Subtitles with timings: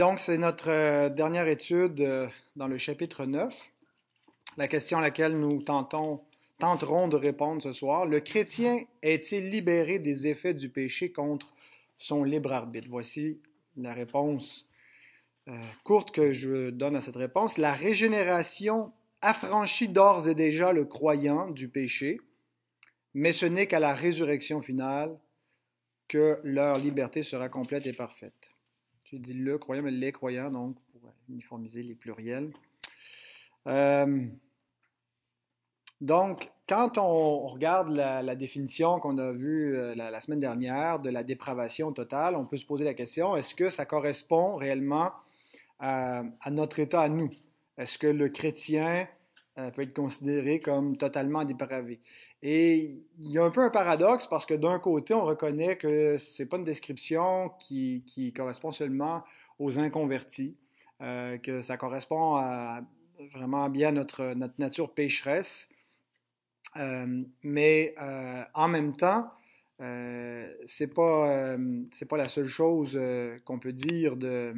[0.00, 3.52] Donc, c'est notre euh, dernière étude euh, dans le chapitre 9.
[4.56, 6.20] La question à laquelle nous tentons,
[6.60, 11.52] tenterons de répondre ce soir, le chrétien est-il libéré des effets du péché contre
[11.96, 12.86] son libre arbitre?
[12.88, 13.40] Voici
[13.76, 14.68] la réponse
[15.48, 17.58] euh, courte que je donne à cette réponse.
[17.58, 22.20] La régénération affranchit d'ores et déjà le croyant du péché,
[23.14, 25.18] mais ce n'est qu'à la résurrection finale
[26.06, 28.37] que leur liberté sera complète et parfaite.
[29.10, 32.52] J'ai dit le croyant, mais les croyants, donc, pour uniformiser les pluriels.
[33.66, 34.26] Euh,
[36.02, 41.22] donc, quand on regarde la, définition qu'on a vue euh, la, semaine dernière de la
[41.22, 45.12] dépravation totale, on peut se poser la question, est-ce que ça correspond réellement
[45.78, 47.30] à notre état à nous?
[47.78, 49.06] Est-ce que le chrétien
[49.58, 52.00] euh, peut être considéré comme totalement dépravé.
[52.42, 56.16] Et il y a un peu un paradoxe parce que d'un côté, on reconnaît que
[56.16, 59.24] ce n'est pas une description qui, qui, correspond seulement
[59.58, 60.56] aux inconvertis,
[61.00, 62.40] euh, que ça correspond
[63.34, 65.68] vraiment bien à notre, notre nature pécheresse.
[66.76, 67.94] Euh, mais
[68.54, 69.28] en même temps,
[69.80, 71.56] euh, c'est pas
[71.90, 72.98] c'est pas la seule chose
[73.44, 74.54] qu'on peut dire de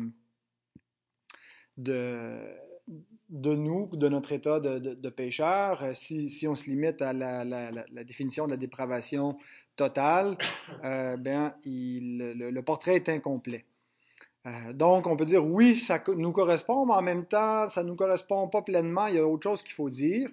[3.31, 8.05] de nous, de notre état de, de, pécheur, euh, si, on se limite à la,
[8.05, 9.39] définition de la dépravation
[9.77, 10.37] totale,
[10.85, 13.65] euh, ben, le, portrait est incomplet.
[14.47, 17.89] Euh, donc, on peut dire oui, ça nous correspond, mais en même temps, ça ne
[17.89, 19.07] nous correspond pas pleinement.
[19.07, 20.29] Il y a autre chose qu'il faut dire.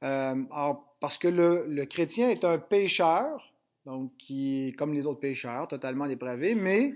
[0.00, 3.52] parce que le, le, chrétien est un pécheur,
[3.86, 6.94] donc qui est comme les autres pécheurs, totalement dépravé, mais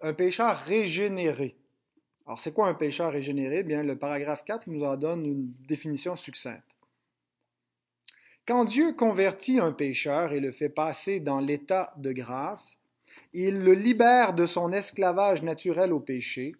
[0.00, 1.56] un pécheur régénéré.
[2.26, 3.62] Alors, c'est quoi un pécheur régénéré?
[3.62, 6.62] Bien, le paragraphe 4 nous en donne une définition succincte.
[8.46, 12.78] Quand Dieu convertit un pécheur et le fait passer dans l'état de grâce,
[13.32, 16.54] il le libère de son esclavage naturel au péché,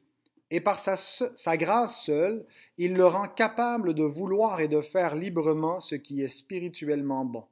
[0.51, 2.45] et par sa, sa, grâce seule,
[2.77, 7.45] il le rend capable de vouloir et de faire librement ce qui est spirituellement bon.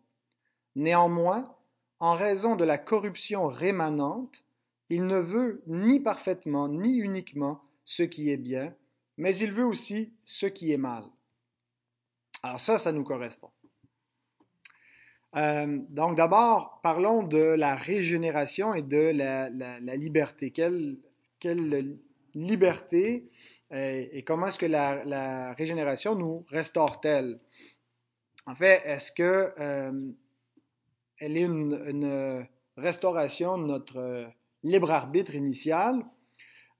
[0.76, 1.54] Néanmoins,
[1.98, 4.44] en raison de la corruption rémanente,
[4.90, 8.72] il ne veut ni parfaitement ni uniquement ce qui est bien,
[9.16, 11.02] mais il veut aussi ce qui est mal.
[12.44, 13.50] Alors ça, ça nous correspond.
[15.34, 19.50] Euh, donc d'abord, parlons de la régénération et de la,
[19.96, 20.52] liberté.
[20.52, 20.98] Quelle,
[22.32, 23.28] liberté
[23.72, 27.40] euh, et comment est-ce que la, régénération nous restaure-t-elle?
[28.46, 30.12] En fait, est-ce que euh,
[31.18, 32.46] elle est une, une,
[32.76, 34.30] restauration de notre
[34.62, 36.04] libre arbitre initial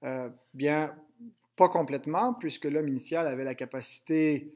[0.03, 0.95] euh, bien,
[1.55, 4.55] pas complètement, puisque l'homme initial avait la capacité,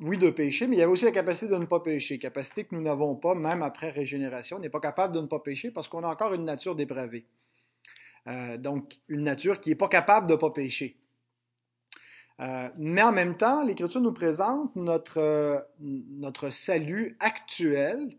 [0.00, 2.74] oui, de pécher, mais il avait aussi la capacité de ne pas pécher, capacité que
[2.74, 4.58] nous n'avons pas, même après régénération.
[4.58, 7.26] On n'est pas capable de ne pas pécher parce qu'on a encore une nature dépravée.
[8.26, 10.96] Euh, donc, une nature qui n'est pas capable de ne pas pécher.
[12.40, 18.10] Euh, mais en même temps, l'Écriture nous présente notre, notre salut actuel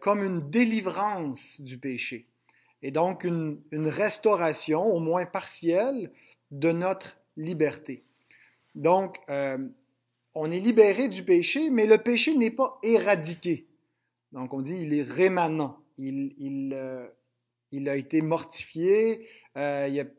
[0.00, 2.28] comme une délivrance du péché
[2.82, 6.10] et donc une, restauration, au moins partielle,
[6.50, 8.02] de notre liberté.
[8.74, 9.58] Donc, euh,
[10.34, 13.66] on est libéré du péché, mais le péché n'est pas éradiqué.
[14.32, 15.78] Donc, on dit il est rémanent.
[15.98, 17.06] Il, euh,
[17.86, 20.10] a été mortifié, euh, il,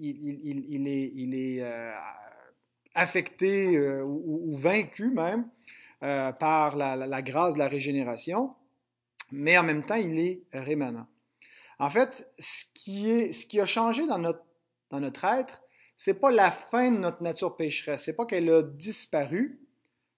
[0.00, 1.62] il, est, il est
[2.94, 5.46] affecté ou, vaincu même
[6.00, 8.54] par la, la, grâce de la régénération,
[9.30, 11.06] mais en même temps, il est rémanent.
[11.82, 14.44] En fait, ce qui, a changé dans notre,
[14.90, 15.64] dans notre être,
[15.96, 19.58] c'est pas la fin de notre nature pécheresse, c'est pas qu'elle a disparu,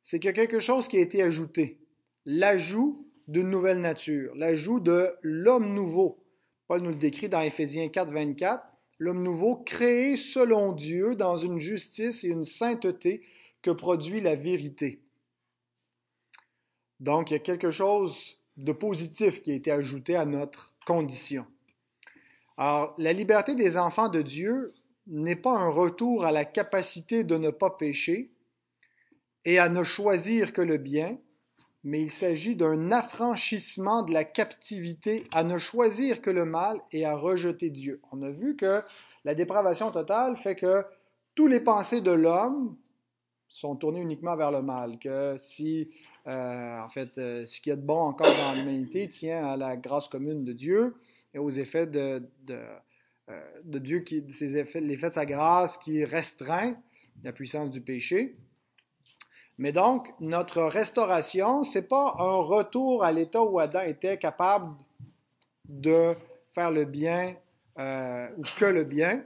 [0.02, 1.80] c'est qu'il y a quelque chose qui a été ajouté.
[2.26, 6.22] L'ajout d'une nouvelle nature, l'ajout de l'homme nouveau.
[6.68, 8.62] Paul nous le décrit dans Éphésiens 4, 24.
[8.98, 13.26] L'homme nouveau créé selon Dieu dans une justice et une sainteté
[13.62, 15.00] que produit la vérité.
[17.00, 21.46] Donc, il y a quelque chose de positif qui a été ajouté à notre condition.
[22.56, 24.74] Alors, la liberté des enfants de Dieu
[25.06, 28.30] n'est pas un retour à la capacité de ne pas pécher
[29.44, 31.18] et à ne choisir que le bien,
[31.82, 37.04] mais il s'agit d'un affranchissement de la captivité à ne choisir que le mal et
[37.04, 38.00] à rejeter Dieu.
[38.12, 38.82] On a vu que
[39.24, 40.84] la dépravation totale fait que
[41.34, 42.76] tous les pensées de l'homme
[43.48, 45.90] sont tournées uniquement vers le mal, que si,
[46.26, 49.56] euh, en fait, euh, ce qu'il y a de bon encore dans l'humanité tient à
[49.56, 50.94] la grâce commune de Dieu,
[51.34, 52.58] et aux effets de, de,
[53.28, 56.76] euh, Dieu, qui, effets, l'effet de sa grâce qui restreint
[57.22, 58.36] la puissance du péché.
[59.58, 64.76] Mais donc, notre restauration, c'est pas un retour à l'état où Adam était capable
[65.68, 66.14] de
[66.54, 67.36] faire le bien
[67.78, 69.24] euh, ou que le bien.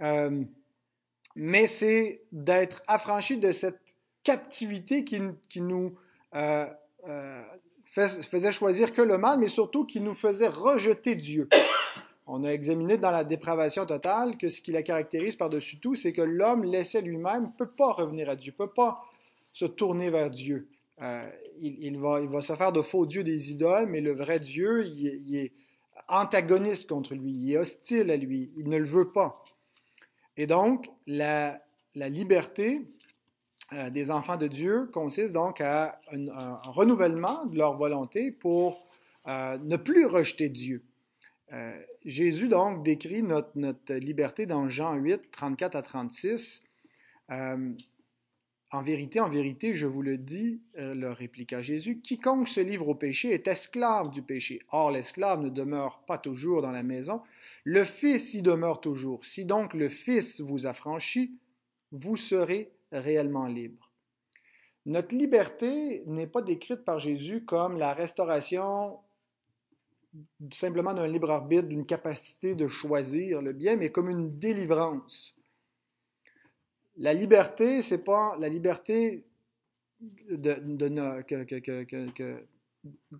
[0.00, 0.44] Euh,
[1.34, 3.80] mais c'est d'être affranchi de cette
[4.22, 5.20] captivité qui,
[5.60, 5.96] nous
[7.94, 11.48] faisait choisir que le mal, mais surtout qui nous faisait rejeter Dieu.
[12.26, 16.12] On a examiné dans la dépravation totale que ce qui la caractérise par-dessus tout, c'est
[16.12, 19.04] que l'homme laissé lui-même ne peut pas revenir à Dieu, ne peut pas
[19.52, 20.68] se tourner vers Dieu.
[21.02, 21.28] Euh,
[21.60, 24.86] il, va, il, va, se faire de faux dieux des idoles, mais le vrai Dieu,
[24.86, 25.52] il est
[26.08, 29.42] antagoniste contre lui, il est hostile à lui, il ne le veut pas.
[30.36, 31.60] Et donc, la,
[31.94, 32.82] liberté
[33.72, 38.86] euh, des enfants de Dieu consiste donc à un, renouvellement de leur volonté pour
[39.26, 40.84] euh, ne plus rejeter Dieu.
[41.52, 41.74] Euh,
[42.04, 46.64] Jésus donc décrit notre, liberté dans Jean 8, 34 à 36.
[48.70, 52.94] En vérité, en vérité, je vous le dis, leur répliqua Jésus, quiconque se livre au
[52.96, 54.62] péché est esclave du péché.
[54.72, 57.22] Or, l'esclave ne demeure pas toujours dans la maison,
[57.62, 59.24] le Fils y demeure toujours.
[59.24, 61.38] Si donc le Fils vous affranchit,
[61.92, 63.90] vous serez réellement libre.
[64.86, 68.98] Notre liberté n'est pas décrite par Jésus comme la restauration
[70.52, 75.36] simplement d'un libre arbitre, d'une capacité de choisir le bien, mais comme une délivrance.
[76.96, 79.24] La liberté, c'est pas la liberté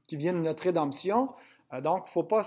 [0.07, 1.31] qui vient de notre rédemption,
[1.73, 2.47] euh, donc, il ne faut pas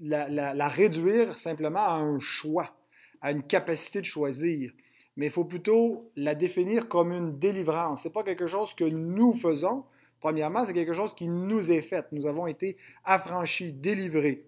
[0.00, 2.76] la, réduire simplement à un choix,
[3.20, 4.72] à une capacité de choisir,
[5.20, 8.04] mais il faut plutôt la définir comme une délivrance.
[8.04, 9.84] Ce n'est pas quelque chose que nous faisons.
[10.18, 12.06] Premièrement, c'est quelque chose qui nous est fait.
[12.12, 14.46] Nous avons été affranchis, délivrés.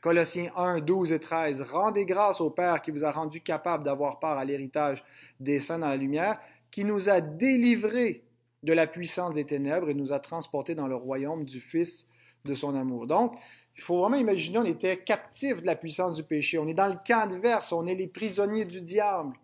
[0.00, 1.62] Colossiens 1, 12 et 13.
[1.62, 5.04] Rendez grâce au Père qui vous a rendu capable d'avoir part à l'héritage
[5.40, 6.38] des saints dans la lumière,
[6.70, 8.22] qui nous a délivrés
[8.62, 12.06] de la puissance des ténèbres et nous a transportés dans le royaume du Fils
[12.44, 13.08] de son amour.
[13.08, 13.36] Donc,
[13.74, 16.56] il faut vraiment imaginer, on était captifs de la puissance du péché.
[16.56, 19.34] On est dans le camp adverse, on est les prisonniers du diable.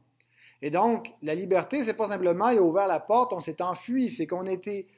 [0.64, 4.08] Et donc, la liberté, c'est pas simplement, il a ouvert la porte, on s'est enfui,
[4.08, 4.88] c'est qu'on a été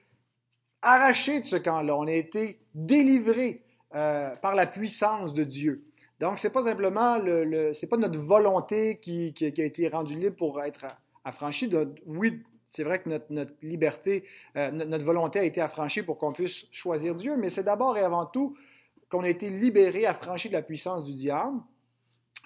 [0.80, 3.64] arraché de ce camp-là, on a été délivré
[3.96, 5.84] euh, par la puissance de Dieu.
[6.20, 10.62] Donc, c'est pas simplement le, c'est pas notre volonté qui, a été rendue libre pour
[10.62, 10.86] être
[11.24, 11.68] affranchie.
[12.06, 14.22] Oui, c'est vrai que notre, liberté,
[14.56, 18.02] euh, notre, volonté a été affranchie pour qu'on puisse choisir Dieu, mais c'est d'abord et
[18.02, 18.56] avant tout
[19.10, 21.58] qu'on a été libéré, affranchi de la puissance du diable.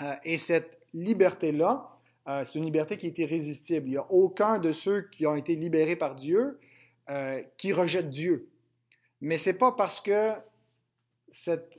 [0.00, 1.99] Euh, et cette liberté-là,
[2.30, 3.88] euh, c'est une liberté qui est irrésistible.
[3.88, 6.58] Il n'y a aucun de ceux qui ont été libérés par Dieu
[7.56, 8.48] qui rejette Dieu.
[9.20, 10.32] Mais ce n'est pas parce que
[11.28, 11.76] cette,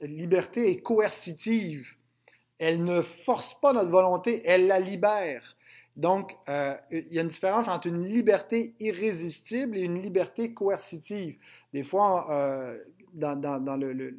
[0.00, 1.94] liberté est coercitive.
[2.58, 5.56] Elle ne force pas notre volonté, elle la libère.
[5.96, 11.38] Donc, euh, il y a une différence entre une liberté irrésistible et une liberté coercitive.
[11.72, 12.78] Des fois, euh,
[13.12, 13.36] dans,
[13.78, 14.18] le,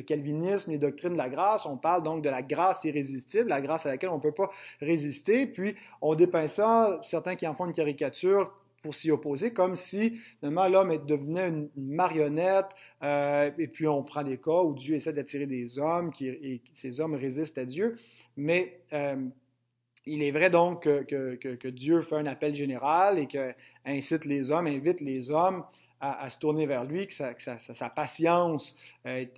[0.00, 3.86] calvinisme, les doctrines de la grâce, on parle donc de la grâce irrésistible, la grâce
[3.86, 4.50] à laquelle on ne peut pas
[4.80, 8.52] résister, puis on dépeint ça, certains qui en font une caricature
[8.82, 12.66] pour s'y opposer, comme si finalement l'homme devenait une, marionnette,
[13.02, 16.60] euh, et puis on prend des cas où Dieu essaie d'attirer des hommes, qui, et
[16.72, 17.96] ces hommes résistent à Dieu.
[18.36, 18.80] Mais
[20.06, 23.54] il est vrai donc que, Dieu fait un appel général et que
[23.84, 25.64] incite les hommes, invite les hommes
[26.12, 29.32] à, se tourner vers lui, que sa, patience est,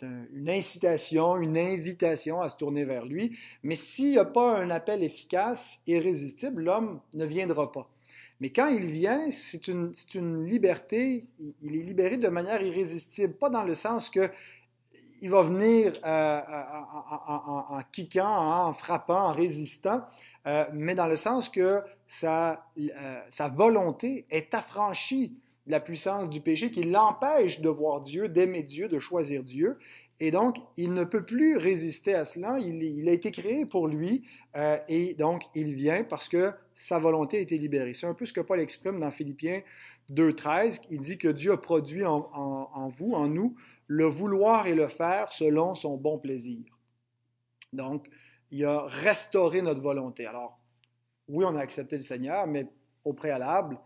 [0.00, 3.36] une incitation, une invitation à se tourner vers lui.
[3.62, 7.88] Mais s'il n'y a pas un appel efficace, irrésistible, l'homme ne viendra pas.
[8.40, 11.26] Mais quand il vient, c'est une, liberté,
[11.62, 14.30] il est libéré de manière irrésistible, pas dans le sens que
[15.20, 16.40] il va venir euh,
[17.68, 20.02] en, kickant, en frappant, en résistant,
[20.48, 25.36] euh, mais dans le sens que sa, euh, volonté est affranchie
[25.72, 29.78] la puissance du péché qui l'empêche de voir Dieu, d'aimer Dieu, de choisir Dieu.
[30.20, 32.58] Et donc, il ne peut plus résister à cela.
[32.60, 34.22] Il, a été créé pour lui
[34.88, 37.94] et donc il vient parce que sa volonté a été libérée.
[37.94, 39.62] C'est un peu ce que Paul exprime dans Philippiens
[40.12, 40.82] 2.13.
[40.90, 43.56] Il dit que Dieu a produit en, en vous, en nous,
[43.88, 46.64] le vouloir et le faire selon son bon plaisir.
[47.72, 48.06] Donc,
[48.50, 50.26] il a restauré notre volonté.
[50.26, 50.60] Alors,
[51.28, 52.66] oui, on a accepté le Seigneur, mais
[53.04, 53.78] au préalable,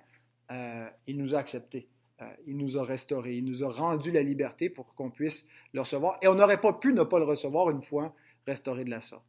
[0.50, 1.88] euh, il nous a acceptés.
[2.23, 3.37] Euh, il nous a restaurés.
[3.37, 6.19] Il nous a rendu la liberté pour qu'on puisse le recevoir.
[6.23, 8.15] Et on n'aurait pas pu ne pas le recevoir une fois
[8.47, 9.25] restauré de la sorte.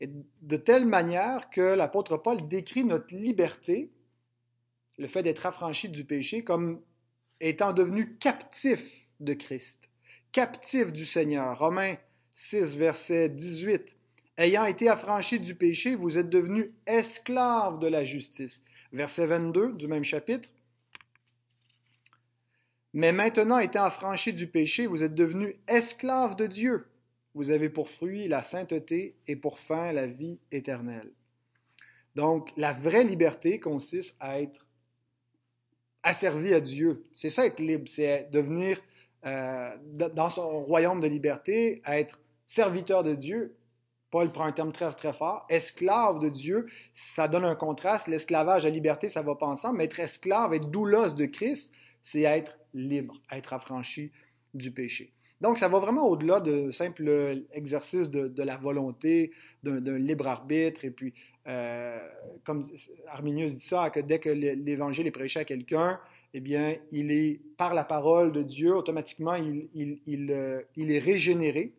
[0.00, 0.10] Et
[0.42, 3.90] de telle manière que l'apôtre Paul décrit notre liberté,
[4.98, 6.82] le fait d'être affranchi du péché, comme
[7.40, 8.82] étant devenu captif
[9.20, 9.92] de Christ
[10.32, 11.58] captif du Seigneur.
[11.58, 11.96] Romains
[12.32, 13.94] 6, verset 18.
[14.38, 18.64] Ayant été affranchis du péché, vous êtes devenus esclaves de la justice.
[18.92, 20.48] Verset 22 du même chapitre.
[22.94, 26.86] Mais maintenant, étant affranchis du péché, vous êtes devenus esclaves de Dieu.
[27.34, 31.10] Vous avez pour fruit la sainteté et pour fin la vie éternelle.
[32.14, 34.66] Donc, la vraie liberté consiste à être
[36.02, 37.06] asservi à Dieu.
[37.14, 38.78] C'est ça être libre, c'est devenir
[39.24, 43.56] euh, dans son royaume de liberté, à être serviteur de Dieu.
[44.12, 45.46] Paul prend un terme très, très fort.
[45.48, 48.06] Esclave de Dieu, ça donne un contraste.
[48.06, 49.78] L'esclavage et la liberté, ça va pas ensemble.
[49.78, 54.12] Mais être esclave, être doulos de Christ, c'est être libre, être affranchi
[54.52, 55.14] du péché.
[55.40, 60.84] Donc, ça va vraiment au-delà de simple exercice de, la volonté, d'un libre arbitre.
[60.84, 61.14] Et puis,
[61.48, 61.98] euh,
[62.44, 62.62] comme
[63.08, 65.98] Arminius dit ça, que dès que l'Évangile est prêché à quelqu'un,
[66.34, 70.98] eh bien, il est, par la parole de Dieu, automatiquement, il, il, euh, il, est
[70.98, 71.72] régénéré.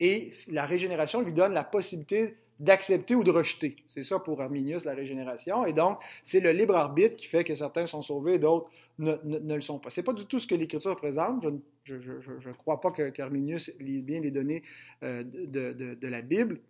[0.00, 3.76] Et la régénération lui donne la possibilité d'accepter ou de rejeter.
[3.86, 5.64] C'est ça pour Arminius, la régénération.
[5.66, 9.54] Et donc, c'est le libre arbitre qui fait que certains sont sauvés et d'autres ne,
[9.54, 9.88] le sont pas.
[9.88, 11.46] Ce n'est pas du tout ce que l'Écriture présente.
[11.84, 14.62] Je ne crois pas qu'Arminius lit bien les données
[15.02, 16.60] euh, de, la Bible.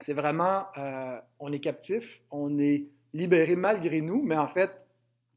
[0.00, 4.70] C'est vraiment, euh, on est captif, on est libéré malgré nous, mais en fait,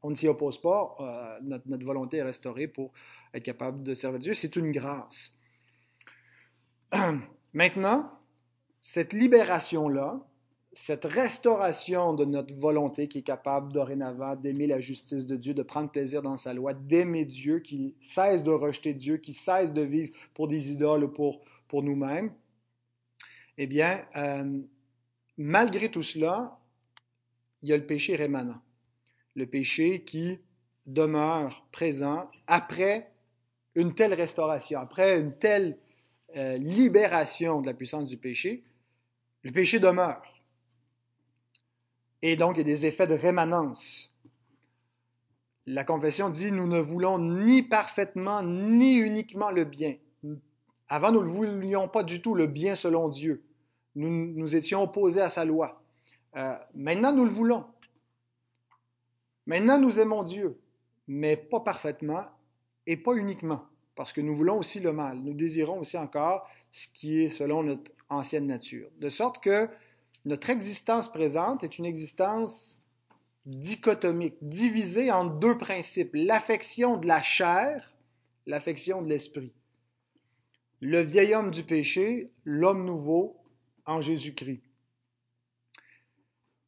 [0.02, 0.96] on ne s'y oppose pas.
[1.00, 2.92] Euh, notre, notre, volonté est restaurée pour
[3.34, 4.32] être capable de servir Dieu.
[4.32, 5.36] C'est une grâce.
[7.52, 8.10] Maintenant,
[8.80, 10.20] cette libération-là,
[10.72, 15.62] cette restauration de notre volonté qui est capable dorénavant d'aimer la justice de Dieu, de
[15.62, 19.82] prendre plaisir dans sa loi, d'aimer Dieu, qui cesse de rejeter Dieu, qui cesse de
[19.82, 22.32] vivre pour des idoles ou pour, pour nous-mêmes,
[23.56, 24.60] eh bien, euh,
[25.36, 26.58] malgré tout cela,
[27.62, 28.60] il y a le péché rémanent.
[29.36, 30.38] Le péché qui
[30.86, 33.12] demeure présent après
[33.76, 35.78] une telle restauration, après une telle
[36.36, 38.64] euh, libération de la puissance du péché,
[39.42, 40.22] le péché demeure.
[42.22, 44.14] Et donc, il y a des effets de rémanence.
[45.66, 49.96] La confession dit, nous ne voulons ni parfaitement, ni uniquement le bien.
[50.88, 53.42] Avant, nous ne voulions pas du tout le bien selon Dieu.
[53.94, 55.82] Nous, nous étions opposés à sa loi.
[56.36, 57.64] Euh, maintenant, nous le voulons.
[59.46, 60.58] Maintenant, nous aimons Dieu,
[61.06, 62.24] mais pas parfaitement
[62.86, 65.18] et pas uniquement, parce que nous voulons aussi le mal.
[65.18, 68.88] Nous désirons aussi encore ce qui est selon notre ancienne nature.
[68.98, 69.68] De sorte que
[70.24, 72.80] notre existence présente est une existence
[73.46, 77.94] dichotomique, divisée en deux principes, l'affection de la chair,
[78.46, 79.52] l'affection de l'esprit.
[80.80, 83.36] Le vieil homme du péché, l'homme nouveau
[83.86, 84.62] en Jésus-Christ.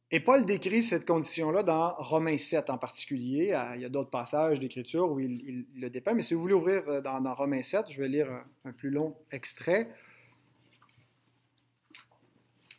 [0.09, 3.53] Et Paul décrit cette condition-là dans Romains 7 en particulier.
[3.75, 6.83] Il y a d'autres passages d'écriture où il, le dépeint, mais si vous voulez ouvrir
[6.87, 8.29] euh, dans, Romains 7, je vais lire
[8.63, 9.89] un plus long extrait.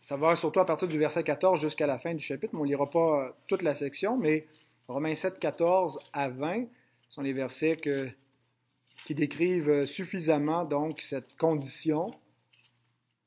[0.00, 2.64] Ça va surtout à partir du verset 14 jusqu'à la fin du chapitre, mais on
[2.64, 4.46] ne lira pas euh, toute la section, mais
[4.86, 6.64] Romains 7, 14 à 20
[7.10, 7.78] sont les versets
[9.04, 12.10] qui décrivent euh, suffisamment donc cette condition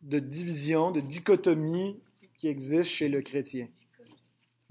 [0.01, 1.99] de division, de dichotomie
[2.35, 3.67] qui existe chez le chrétien.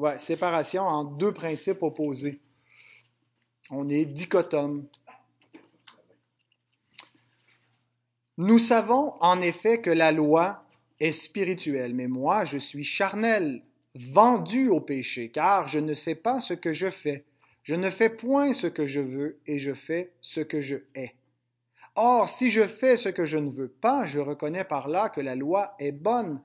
[0.00, 2.40] Ouais, séparation en deux principes opposés.
[3.70, 4.86] On est dichotome.
[8.38, 10.64] Nous savons en effet que la loi
[11.00, 13.60] est spirituel, mais moi je suis charnel,
[13.94, 17.26] vendu au péché, car je ne sais pas ce que je fais.
[17.62, 21.14] Je ne fais point ce que je veux, et je fais ce que je hais.
[21.94, 25.20] Or, si je fais ce que je ne veux pas, je reconnais par là que
[25.20, 26.40] la loi est bonne.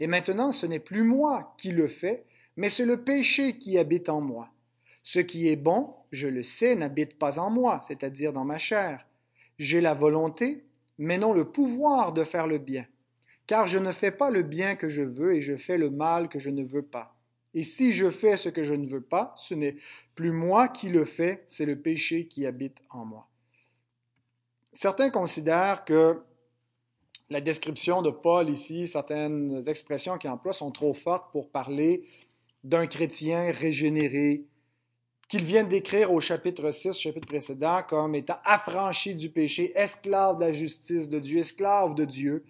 [0.00, 2.24] Et maintenant, ce n'est plus moi qui le fais,
[2.56, 4.48] mais c'est le péché qui habite en moi.
[5.02, 9.06] Ce qui est bon, je le sais, n'habite pas en moi, c'est-à-dire dans ma chair.
[9.58, 10.64] J'ai la volonté,
[10.98, 12.86] mais non le pouvoir de faire le bien
[13.46, 16.28] car je ne fais pas le bien que je veux et je fais le mal
[16.28, 17.16] que je ne veux pas.
[17.52, 19.76] Et si je fais ce que je ne veux pas, ce n'est
[20.14, 23.28] plus moi qui le fais, c'est le péché qui habite en moi.
[24.72, 26.20] Certains considèrent que
[27.30, 32.08] la description de Paul ici, certaines expressions qu'il emploie sont trop fortes pour parler
[32.64, 34.44] d'un chrétien régénéré,
[35.28, 40.44] qu'il vient décrire au chapitre 6, chapitre précédent, comme étant affranchi du péché, esclave de
[40.44, 42.44] la justice de Dieu, esclave de Dieu.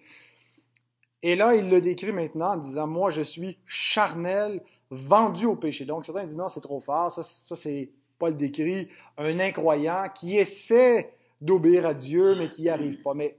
[1.21, 5.85] Et là, il le décrit maintenant en disant, moi, je suis charnel, vendu au péché.
[5.85, 7.11] Donc, certains disent, non, c'est trop fort.
[7.11, 12.69] Ça, ça c'est Paul décrit un incroyant qui essaie d'obéir à Dieu, mais qui n'y
[12.69, 13.13] arrive pas.
[13.13, 13.37] Mais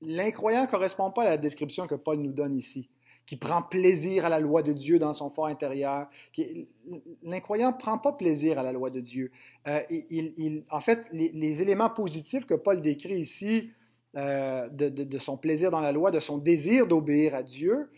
[0.00, 2.88] l'incroyant ne correspond pas à la description que Paul nous donne ici,
[3.26, 6.08] qui prend plaisir à la loi de Dieu dans son fort intérieur.
[7.22, 9.30] L'incroyant ne prend pas plaisir à la loi de Dieu.
[9.68, 13.70] Euh, il, en fait, les, éléments positifs que Paul décrit ici
[14.16, 17.90] euh, de, son plaisir dans la loi, de son désir d'obéir à Dieu,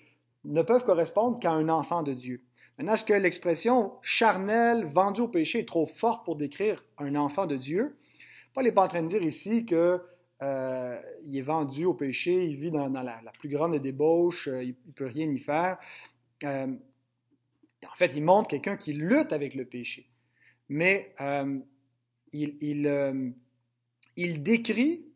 [0.45, 2.43] ne peuvent correspondre qu'à un enfant de Dieu.
[2.76, 7.47] Maintenant, est-ce que l'expression charnel, vendu au péché est trop forte pour décrire un enfant
[7.47, 7.97] de Dieu?
[8.52, 10.00] Paul n'est pas en train de dire ici qu'il
[10.43, 11.00] euh,
[11.33, 15.07] est vendu au péché, il vit dans, la, plus grande débauche, euh, il ne peut
[15.07, 15.79] rien y faire.
[16.45, 20.09] En fait, il montre quelqu'un qui lutte avec le péché.
[20.69, 21.59] Mais euh,
[22.33, 23.31] il, il, euh,
[24.17, 25.07] il décrit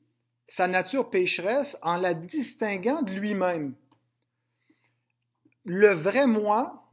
[0.46, 3.74] sa nature pécheresse en la distinguant de lui-même.
[5.64, 6.90] Le vrai moi,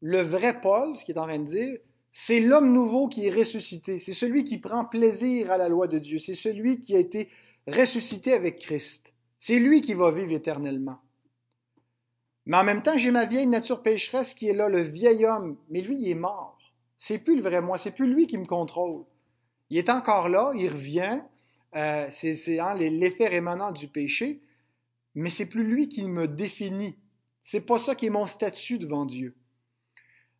[0.00, 1.78] le vrai Paul, ce qu'il est en train de dire,
[2.12, 3.98] c'est l'homme nouveau qui est ressuscité.
[3.98, 6.18] C'est celui qui prend plaisir à la loi de Dieu.
[6.18, 7.28] C'est celui qui a été
[7.68, 9.12] ressuscité avec Christ.
[9.38, 11.00] C'est lui qui va vivre éternellement.
[12.46, 15.58] Mais en même temps, j'ai ma vieille nature pécheresse qui est là, le vieil homme.
[15.68, 16.58] Mais lui, il est mort.
[16.96, 19.04] C'est plus le vrai moi, c'est plus lui qui me contrôle.
[19.70, 21.20] Il est encore là, il revient.
[21.76, 24.40] Euh, c'est hein, l'effet rémanent du péché,
[25.14, 26.96] mais c'est plus lui qui me définit.
[27.40, 29.36] C'est pas ça qui est mon statut devant Dieu.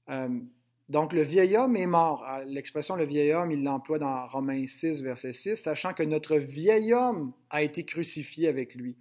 [0.08, 0.40] Euh,
[0.88, 2.25] donc, le vieil homme est mort.
[2.26, 6.37] Ah, l'expression le vieil homme, il l'emploie dans Romains 6, verset 6, sachant que notre
[6.37, 8.97] vieil homme a été crucifié avec lui.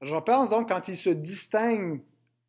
[0.00, 2.00] Je pense donc quand il se distingue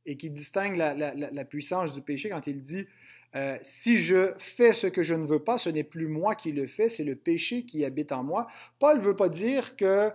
[0.08, 2.88] et qu'il distingue la, puissance du péché, quand il dit
[3.36, 6.52] euh, si je fais ce que je ne veux pas, ce n'est plus moi qui
[6.52, 8.48] le fais, c'est le péché qui habite en moi.
[8.80, 10.12] Paul ne veut pas dire que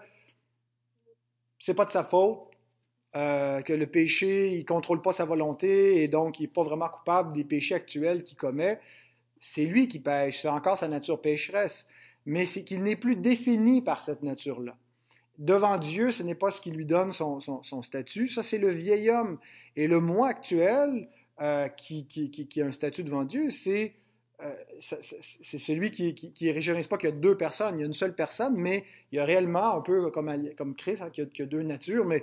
[1.58, 2.49] c'est pas de sa faute,
[3.16, 6.88] euh, que le péché, il contrôle pas sa volonté et donc il n'est pas vraiment
[6.88, 8.78] coupable des péchés actuels qu'il commet.
[9.40, 11.88] C'est lui qui pêche, c'est encore sa nature pécheresse,
[12.24, 14.76] mais c'est qu'il n'est plus défini par cette nature-là.
[15.38, 17.40] Devant Dieu, ce n'est pas ce qui lui donne son,
[17.82, 19.38] statut, ça c'est le vieil homme.
[19.74, 21.08] Et le moi actuel,
[21.40, 23.94] euh, qui, qui, a un statut devant Dieu, c'est
[24.42, 27.86] euh, c'est celui qui, qui, régionise pas qu'il y a deux personnes, il y a
[27.86, 31.20] une seule personne, mais il y a réellement, un peu comme, comme Christ, hein, qui,
[31.20, 32.22] a, deux natures, mais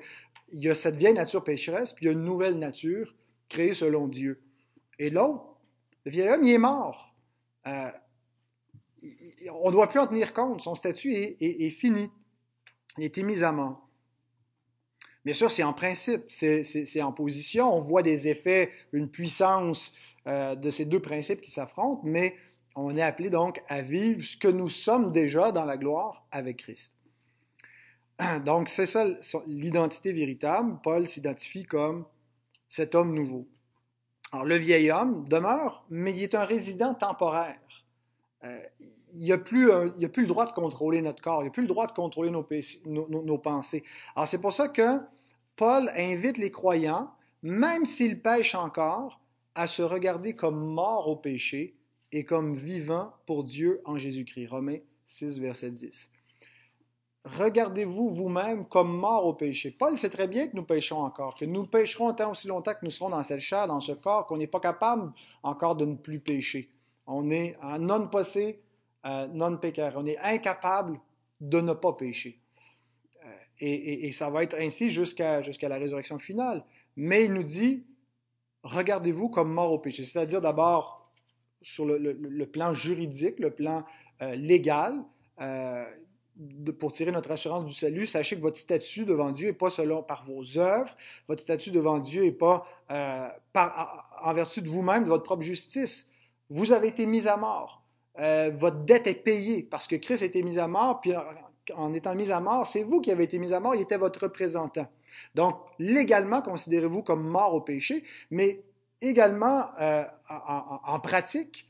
[0.51, 3.15] il y a cette vieille nature pécheresse, puis il y a une nouvelle nature
[3.49, 4.41] créée selon Dieu.
[4.99, 5.57] Et l'autre,
[6.05, 7.13] le vieil homme, il est mort.
[7.67, 7.89] Euh,
[9.51, 10.61] on ne doit plus en tenir compte.
[10.61, 12.09] Son statut est, fini.
[12.97, 13.87] Il a été mis à mort.
[15.23, 17.75] Bien sûr, c'est en principe, c'est en position.
[17.75, 19.93] On voit des effets, une puissance
[20.27, 22.35] euh, de ces deux principes qui s'affrontent, mais
[22.75, 26.57] on est appelé donc à vivre ce que nous sommes déjà dans la gloire avec
[26.57, 26.93] Christ.
[28.45, 29.05] Donc, c'est ça
[29.47, 30.79] l'identité véritable.
[30.83, 32.05] Paul s'identifie comme
[32.67, 33.47] cet homme nouveau.
[34.31, 37.59] Alors, le vieil homme demeure, mais il est un résident temporaire.
[38.43, 38.61] Euh,
[39.15, 39.69] il n'a plus,
[40.11, 42.45] plus, le droit de contrôler notre corps, il n'a plus le droit de contrôler nos,
[42.85, 43.83] nos pensées.
[44.15, 44.99] Alors, c'est pour ça que
[45.55, 49.19] Paul invite les croyants, même s'ils pêchent encore,
[49.55, 51.75] à se regarder comme morts au péché
[52.11, 54.47] et comme vivants pour Dieu en Jésus-Christ.
[54.47, 56.11] Romains 6, verset 10
[57.27, 59.71] regardez-vous vous-même comme mort au péché.
[59.71, 62.83] Paul sait très bien que nous péchons encore, que nous pécherons tant aussi longtemps que
[62.83, 65.11] nous serons dans cette chair, dans ce corps, qu'on n'est pas capable
[65.43, 66.69] encore de ne plus pécher.
[67.05, 68.61] On est non possé,
[69.05, 69.93] euh, non pécaire.
[69.95, 70.99] On est incapable
[71.39, 72.39] de ne pas pécher.
[73.25, 76.63] Euh, et, ça va être ainsi jusqu'à la résurrection finale.
[76.95, 77.85] Mais il nous dit,
[78.63, 80.03] regardez-vous comme mort au péché.
[80.03, 81.09] C'est-à-dire d'abord
[81.61, 83.83] sur le, plan juridique, le plan
[84.21, 85.03] euh, légal,
[86.79, 90.03] pour tirer notre assurance du salut, sachez que votre statut devant Dieu n'est pas selon
[90.03, 90.95] par vos œuvres,
[91.27, 93.27] votre statut devant Dieu n'est pas euh,
[94.21, 96.09] en, vertu de vous-même, de votre propre justice.
[96.49, 97.81] Vous avez été mis à mort.
[98.19, 101.13] Euh, votre dette est payée parce que Christ a été mis à mort, puis
[101.75, 103.97] en, étant mis à mort, c'est vous qui avez été mis à mort, il était
[103.97, 104.87] votre représentant.
[105.35, 108.63] Donc, légalement, considérez-vous comme mort au péché, mais
[109.01, 111.67] également euh, en, pratique,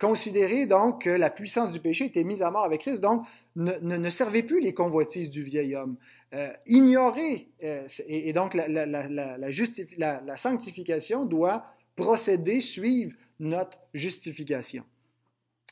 [0.00, 3.00] considérez donc que la puissance du péché était mise à mort avec Christ.
[3.00, 5.96] Donc, ne, servez plus les convoitises du vieil homme.
[6.34, 14.84] Euh, ignorez, euh, et, donc la, sanctification doit procéder, suivre notre justification.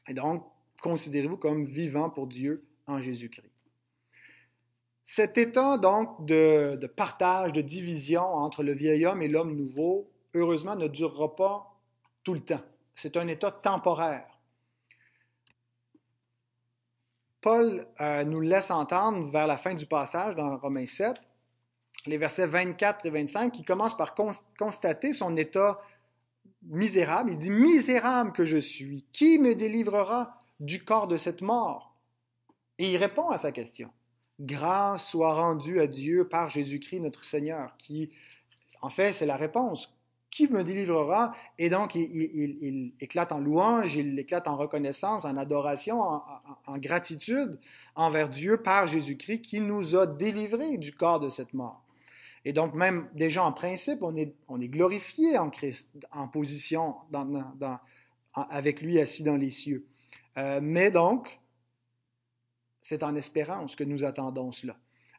[0.08, 0.44] Et donc,
[0.80, 3.50] considérez-vous comme vivant pour Dieu en Jésus-Christ.
[5.02, 10.76] Cet état donc de, partage, de division entre le vieil homme et l'homme nouveau, heureusement,
[10.76, 11.78] ne durera pas
[12.22, 12.62] tout le temps.
[12.94, 14.26] C'est un état temporaire.
[17.40, 21.14] Paul euh, nous laisse entendre vers la fin du passage dans Romains 7,
[22.06, 24.14] les versets 24 et 25, qui commence par
[24.58, 25.80] constater son état
[26.62, 27.32] misérable.
[27.32, 31.94] Il dit, Misérable que je suis, qui me délivrera du corps de cette mort?
[32.78, 33.90] Et il répond à sa question.
[34.40, 38.10] Grâce soit rendue à Dieu par Jésus-Christ notre Seigneur, qui,
[38.80, 39.94] en fait, c'est la réponse
[40.34, 41.32] qui me délivrera?
[41.58, 47.60] Et donc, il, éclate en louange, il éclate en reconnaissance, en adoration, en, gratitude
[47.94, 51.84] envers Dieu par Jésus-Christ qui nous a délivrés du corps de cette mort.
[52.44, 54.34] Et donc, même déjà en principe, on est,
[54.68, 56.96] glorifié en Christ, en position
[58.34, 59.86] avec lui assis dans les cieux.
[60.36, 61.38] Euh, mais donc,
[62.82, 64.76] c'est en espérance que nous attendons cela.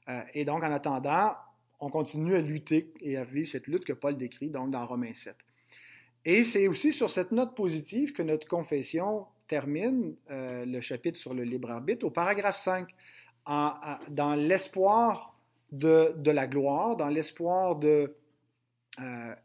[0.10, 1.36] Euh, et donc, en attendant,
[1.80, 5.14] on continue à lutter et à vivre cette lutte que Paul décrit donc dans Romains
[5.14, 5.36] 7.
[6.26, 11.34] Et c'est aussi sur cette note positive que notre confession termine euh, le chapitre sur
[11.34, 12.90] le libre arbitre au paragraphe 5,
[13.46, 15.38] dans l'espoir
[15.72, 18.16] de, la gloire, dans l'espoir de
[19.00, 19.36] euh,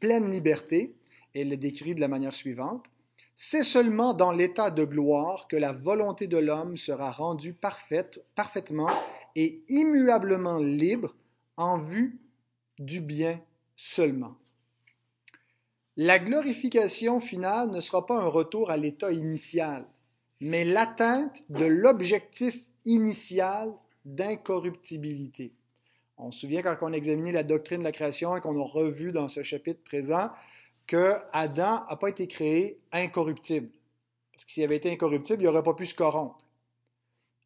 [0.00, 0.96] pleine liberté.
[1.34, 2.86] Elle le décrit de la manière suivante.
[3.34, 8.88] C'est seulement dans l'état de gloire que la volonté de l'homme sera rendue parfaite, parfaitement
[9.36, 11.14] et immuablement libre
[11.56, 12.18] en vue
[12.78, 13.40] du bien
[13.76, 14.36] seulement.
[15.96, 19.86] La glorification finale ne sera pas un retour à l'état initial,
[20.40, 23.72] mais l'atteinte de l'objectif initial
[24.04, 25.54] d'incorruptibilité.
[26.18, 28.64] On se souvient quand on a examiné la doctrine de la création et qu'on a
[28.64, 30.30] revu dans ce chapitre présent
[30.86, 33.70] que Adam n'a pas été créé incorruptible.
[34.32, 36.38] Parce que s'il avait été incorruptible, il n'aurait pas pu se corrompre.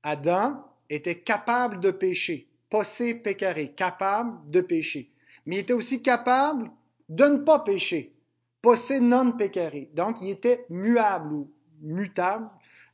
[0.02, 5.10] Adam était capable de pécher, possé pécaré, capable de pécher.
[5.44, 6.70] Mais il était aussi capable
[7.08, 8.14] de ne pas pécher
[8.62, 9.90] possé non pécaré.
[9.94, 12.48] Donc, il était muable ou mutable.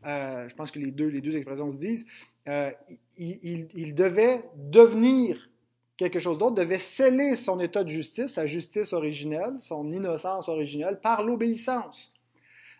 [0.07, 2.07] Euh, je pense que les deux, les deux expressions se disent.
[2.49, 2.71] Euh,
[3.19, 5.51] il, devait devenir
[5.97, 11.01] quelque chose d'autre, devait sceller son état de justice, sa justice originelle, son innocence originelle,
[11.01, 12.15] par l'obéissance,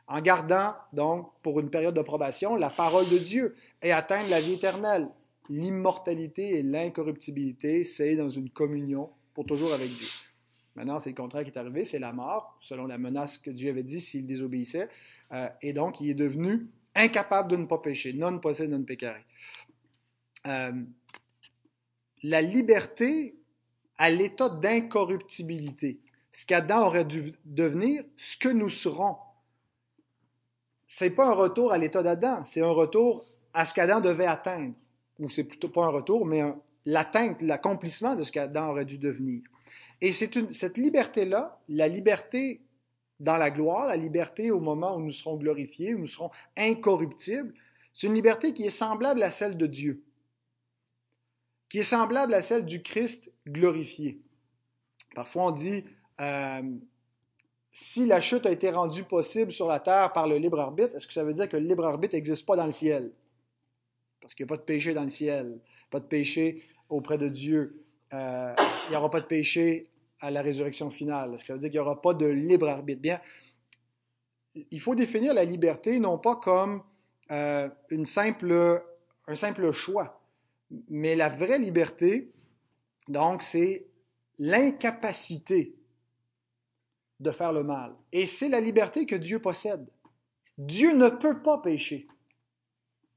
[0.07, 4.41] en gardant donc pour une période de probation la parole de Dieu et atteindre la
[4.41, 5.09] vie éternelle.
[5.49, 10.09] L'immortalité et l'incorruptibilité, c'est dans une communion pour toujours avec Dieu.
[10.75, 13.71] Maintenant, c'est le contraire qui est arrivé, c'est la mort, selon la menace que Dieu
[13.71, 14.89] avait dit s'il désobéissait.
[15.33, 19.25] Euh, et donc, il est devenu incapable de ne pas pécher, non possède, non pécaré.
[20.47, 20.73] Euh,
[22.23, 23.37] la liberté
[23.99, 26.01] à l'état d'incorruptibilité,
[26.33, 29.17] ce qu'Adam aurait dû devenir, ce que nous serons.
[30.87, 34.75] C'est pas un retour à l'état d'Adam, c'est un retour à ce qu'Adam devait atteindre.
[35.19, 36.43] Ou c'est plutôt pas un retour, mais
[36.85, 39.43] l'atteinte, l'accomplissement de ce qu'Adam aurait dû devenir.
[40.01, 42.61] Et c'est cette liberté-là, la liberté
[43.19, 47.55] dans la gloire, la liberté au moment où nous serons glorifiés, où nous serons incorruptibles,
[47.95, 50.03] c'est une liberté qui est semblable à celle de Dieu,
[51.71, 54.21] qui est semblable à celle du Christ glorifié.
[55.15, 55.85] Parfois on dit,
[56.21, 56.63] euh,
[57.73, 61.07] si la chute a été rendue possible sur la terre par le libre arbitre, est-ce
[61.07, 63.13] que ça veut dire que le libre arbitre n'existe pas dans le ciel?
[64.27, 67.29] Parce qu'il n'y a pas de péché dans le ciel, pas de péché auprès de
[67.29, 67.85] Dieu.
[68.13, 69.87] Euh, il n'y aura pas de péché
[70.19, 71.39] à la résurrection finale.
[71.39, 73.01] Ce qui veut dire qu'il n'y aura pas de libre arbitre.
[73.01, 73.21] Bien,
[74.73, 76.83] il faut définir la liberté non pas comme
[77.31, 80.21] euh, un simple choix,
[80.89, 82.33] mais la vraie liberté,
[83.07, 83.87] donc, c'est
[84.41, 85.77] l'incapacité
[87.21, 87.95] de faire le mal.
[88.11, 89.87] Et c'est la liberté que Dieu possède.
[90.59, 92.09] Dieu ne peut pas pécher.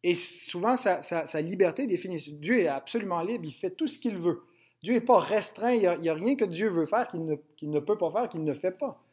[0.03, 2.23] Et souvent, sa, liberté définit.
[2.39, 4.41] Dieu est absolument libre, il fait tout ce qu'il veut.
[4.81, 7.97] Dieu n'est pas restreint, il n'y a, rien que Dieu veut faire qu'il ne, peut
[7.97, 9.03] pas faire, qu'il ne fait pas.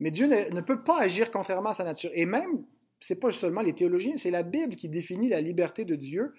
[0.00, 2.10] Mais Dieu ne, peut pas agir contrairement à sa nature.
[2.12, 2.64] Et même,
[2.98, 6.34] ce n'est pas seulement les théologiens, c'est la Bible qui définit la liberté de Dieu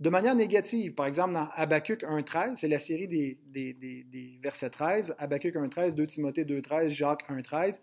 [0.00, 0.94] de manière négative.
[0.94, 6.06] Par exemple, dans Habakkuk 1.13, c'est la série des, des, versets 13, Habakkuk 1.13, 2
[6.06, 7.80] Timothée 2.13, Jacques 1.13.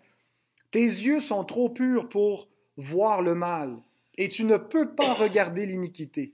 [0.70, 3.78] Tes yeux sont trop purs pour voir le mal,
[4.18, 6.34] et tu ne peux pas regarder l'iniquité.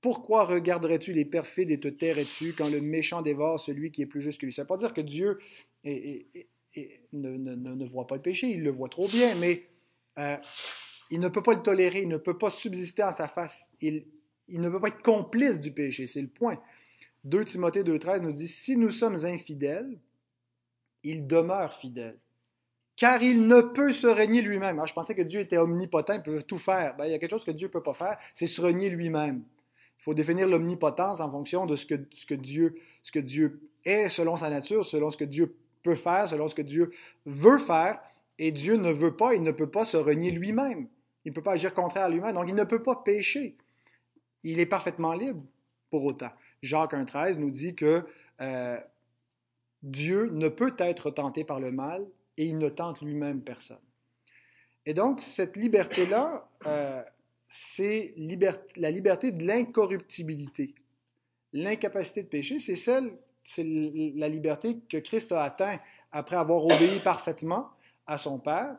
[0.00, 4.22] Pourquoi regarderais-tu les perfides et te tairais-tu quand le méchant dévore celui qui est plus
[4.22, 4.52] juste que lui?
[4.52, 5.38] Ça ne veut pas dire que Dieu
[7.12, 9.64] ne, voit pas le péché, il le voit trop bien, mais
[10.18, 10.36] euh,
[11.10, 14.04] il ne peut pas le tolérer, il ne peut pas subsister en sa face, il,
[14.48, 16.60] ne peut pas être complice du péché, c'est le point.
[17.24, 19.98] 2 Timothée 2.13 nous dit, si nous sommes infidèles,
[21.02, 22.18] il demeure fidèle,
[22.96, 24.80] car il ne peut se régner lui-même.
[24.86, 26.96] je pensais que Dieu était omnipotent, il peut tout faire.
[26.96, 28.88] Ben, il y a quelque chose que Dieu ne peut pas faire, c'est se renier
[28.88, 29.44] lui-même.
[29.98, 33.60] Il faut définir l'omnipotence en fonction de ce que, ce, que Dieu, ce que Dieu
[33.84, 36.90] est selon sa nature, selon ce que Dieu peut faire, selon ce que Dieu
[37.26, 38.00] veut faire.
[38.38, 40.88] Et Dieu ne veut pas, il ne peut pas se renier lui-même.
[41.24, 42.34] Il ne peut pas agir contraire à lui-même.
[42.34, 43.56] Donc, il ne peut pas pécher.
[44.42, 45.42] Il est parfaitement libre
[45.90, 46.30] pour autant.
[46.62, 48.04] Jacques 1,13 nous dit que
[48.40, 48.78] euh,
[49.82, 53.80] Dieu ne peut être tenté par le mal et il ne tente lui-même personne.
[54.84, 57.02] Et donc, cette liberté-là, euh,
[57.48, 58.14] c'est
[58.76, 60.74] la liberté de l'incorruptibilité.
[61.52, 65.78] L'incapacité de pécher, c'est celle, c'est la liberté que Christ a atteint
[66.12, 67.70] après avoir obéi parfaitement
[68.06, 68.76] à son Père.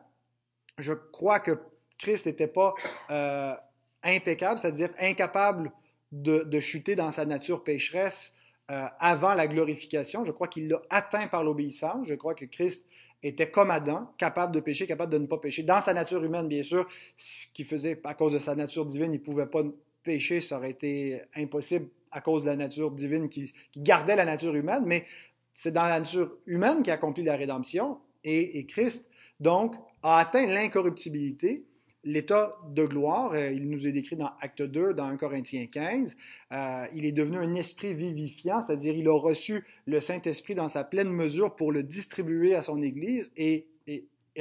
[0.77, 1.59] Je crois que
[1.97, 2.73] Christ n'était pas
[3.09, 3.55] euh,
[4.03, 5.71] impeccable, c'est-à-dire incapable
[6.11, 8.35] de, chuter dans sa nature pécheresse
[8.71, 10.23] euh, avant la glorification.
[10.25, 12.07] Je crois qu'il l'a atteint par l'obéissance.
[12.07, 12.85] Je crois que Christ
[13.23, 15.63] était comme Adam, capable de pécher, capable de ne pas pécher.
[15.63, 19.13] Dans sa nature humaine, bien sûr, ce qui faisait, à cause de sa nature divine,
[19.13, 19.63] il ne pouvait pas
[20.03, 24.55] pécher, ça aurait été impossible à cause de la nature divine qui, gardait la nature
[24.55, 25.05] humaine, mais
[25.53, 29.05] c'est dans la nature humaine qu'il accomplit la rédemption, et, Christ
[29.39, 31.65] donc a atteint l'incorruptibilité,
[32.07, 33.33] l'état de gloire.
[33.33, 36.17] Euh, il nous est décrit dans Acte 2, dans 1 Corinthiens 15.
[36.53, 40.83] Euh, il est devenu un esprit vivifiant, c'est-à-dire il a reçu le Saint-Esprit dans sa
[40.83, 43.67] pleine mesure pour le distribuer à son Église et,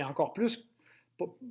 [0.05, 0.68] encore plus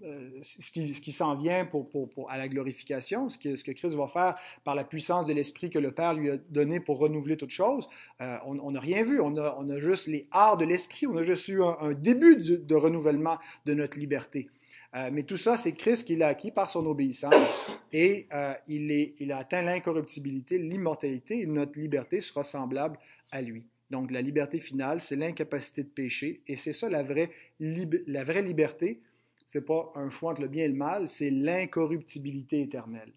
[0.03, 1.89] euh, ce qui, s'en vient pour,
[2.29, 5.71] à la glorification, ce que, ce que Christ va faire par la puissance de l'Esprit
[5.71, 9.19] que le Père lui a donné pour renouveler toute chose, on n'a rien vu.
[9.19, 13.39] On a, juste les arts de l'Esprit, on a juste eu un, début de, renouvellement
[13.65, 14.47] de notre liberté.
[14.95, 17.33] Euh, mais tout ça, c'est Christ qui l'a acquis par son obéissance
[17.91, 22.97] et euh, il, est, il a atteint l'incorruptibilité, l'immortalité et notre liberté sera semblable
[23.31, 23.67] à lui.
[23.89, 27.29] Donc la liberté finale, c'est l'incapacité de pécher et c'est ça la vraie,
[27.59, 29.01] la vraie liberté
[29.45, 33.13] ce n'est pas un choix entre le bien et le mal, c'est l'incorruptibilité éternelle.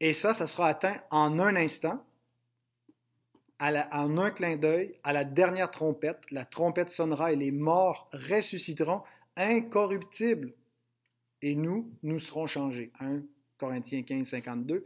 [0.00, 2.04] Et ça, ça sera atteint en un instant,
[3.60, 6.30] en un clin d'œil, à la dernière trompette.
[6.30, 9.02] La trompette sonnera et les morts ressusciteront
[9.36, 10.54] incorruptibles.
[11.42, 12.90] Et nous, nous serons changés.
[13.00, 13.22] 1
[13.58, 14.84] Corinthiens 15, 52.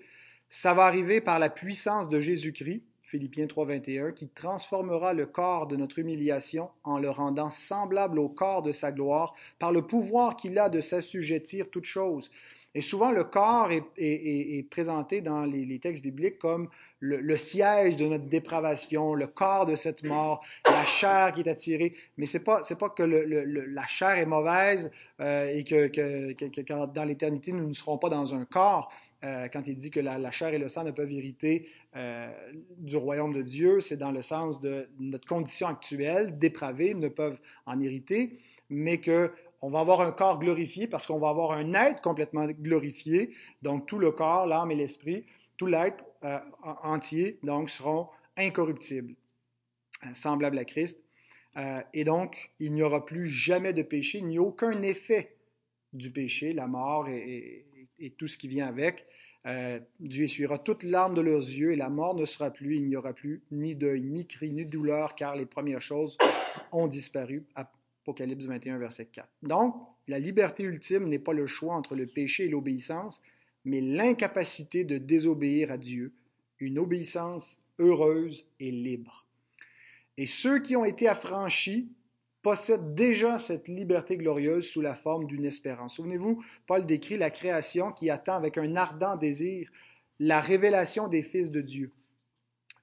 [0.50, 5.76] Ça va arriver par la puissance de Jésus-Christ Philippiens 3.21, qui transformera le corps de
[5.76, 10.58] notre humiliation en le rendant semblable au corps de sa gloire par le pouvoir qu'il
[10.58, 12.30] a de s'assujettir toutes choses.
[12.78, 16.68] Et souvent, le corps est, présenté dans les, textes bibliques comme
[17.00, 21.92] le, siège de notre dépravation, le corps de cette mort, la chair qui est attirée.
[22.18, 27.50] Mais c'est pas c'est pas que la chair est mauvaise euh, et que, dans l'éternité
[27.50, 28.92] nous ne serons pas dans un corps.
[29.24, 32.30] Euh, quand il dit que la, la, chair et le sang ne peuvent hériter euh,
[32.76, 37.40] du royaume de Dieu, c'est dans le sens de notre condition actuelle, dépravée, ne peuvent
[37.66, 38.38] en hériter,
[38.70, 42.46] mais que on va avoir un corps glorifié parce qu'on va avoir un être complètement
[42.46, 43.34] glorifié.
[43.62, 45.24] Donc tout le corps, l'âme et l'esprit,
[45.56, 46.38] tout l'être euh,
[46.82, 49.14] entier, donc seront incorruptibles,
[50.04, 51.02] euh, semblables à Christ.
[51.56, 55.36] Euh, et donc il n'y aura plus jamais de péché, ni aucun effet
[55.92, 57.64] du péché, la mort et,
[58.16, 59.06] tout ce qui vient avec.
[59.98, 62.76] Dieu essuiera toute larme de leurs yeux et la mort ne sera plus.
[62.76, 66.16] Il n'y aura plus ni deuil, ni cri, ni douleur, car les premières choses
[66.70, 67.44] ont disparu.
[68.08, 69.28] Apocalypse 21, verset 4.
[69.42, 69.74] Donc,
[70.06, 73.20] la liberté ultime n'est pas le choix entre le péché et l'obéissance,
[73.66, 76.14] mais l'incapacité de désobéir à Dieu,
[76.58, 79.26] une obéissance heureuse et libre.
[80.16, 81.92] Et ceux qui ont été affranchis
[82.40, 85.96] possède déjà cette liberté glorieuse sous la forme d'une espérance.
[85.96, 89.70] Souvenez-vous, Paul décrit la création qui attend avec un ardent désir
[90.18, 91.92] la révélation des fils de Dieu.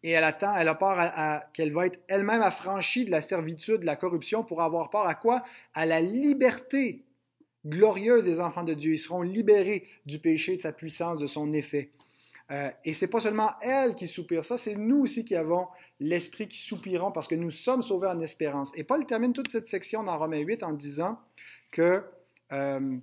[0.05, 3.87] Et elle attend, elle a peur qu'elle va être elle-même affranchie de la servitude, de
[3.87, 5.43] la corruption, pour avoir peur à quoi?
[5.73, 7.03] À la liberté
[7.65, 8.93] glorieuse des enfants de Dieu.
[8.93, 11.89] Ils seront libérés du péché, de sa puissance, de son effet.
[12.51, 15.65] Euh, et c'est pas seulement elle qui soupire ça, c'est nous aussi qui avons
[15.99, 18.71] l'esprit qui soupirons parce que nous sommes sauvés en espérance.
[18.75, 21.19] Et Paul termine toute cette section dans Romains 8 en disant
[21.71, 22.03] que,
[22.51, 22.95] euh,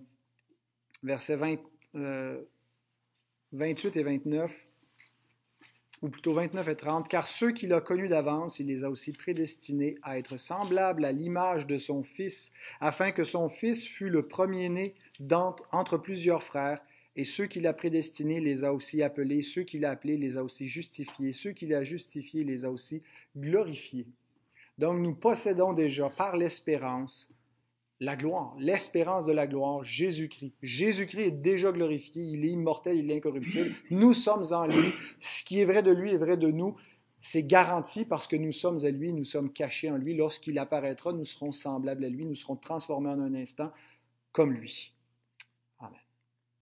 [1.02, 1.56] versets 20,
[1.96, 2.40] euh,
[3.50, 4.68] 28 et 29,
[6.02, 9.12] ou plutôt 29 et 30, car ceux qu'il a connus d'avance, il les a aussi
[9.12, 14.26] prédestinés à être semblables à l'image de son Fils, afin que son Fils fût le
[14.26, 14.94] premier-né
[15.70, 16.80] entre plusieurs frères.
[17.14, 20.42] Et ceux qu'il a prédestinés les a aussi appelés, ceux qu'il a appelés les a
[20.42, 23.02] aussi justifiés, ceux qu'il a justifiés les a aussi
[23.36, 24.06] glorifiés.
[24.78, 27.30] Donc nous possédons déjà par l'espérance
[28.02, 30.52] la gloire, l'espérance de la gloire, Jésus-Christ.
[30.60, 33.72] Jésus-Christ est déjà glorifié, il est immortel, il est incorruptible.
[33.92, 34.92] Nous sommes en lui.
[35.20, 36.74] Ce qui est vrai de lui est vrai de nous.
[37.20, 40.16] C'est garanti parce que nous sommes à lui, nous sommes cachés en lui.
[40.16, 43.70] Lorsqu'il apparaîtra, nous serons semblables à lui, nous serons transformés en un instant
[44.32, 44.92] comme lui.